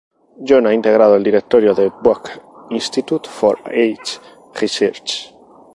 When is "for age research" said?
3.31-5.31